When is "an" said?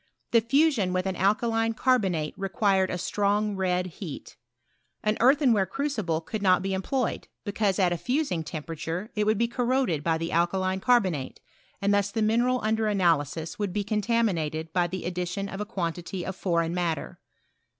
1.05-1.15, 5.03-5.15